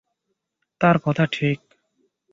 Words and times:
তার 0.81 0.97
কথা 0.99 1.23
ঠিক! 1.31 1.59